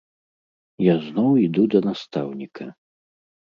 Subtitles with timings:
[0.85, 2.65] Я зноў іду да настаўніка.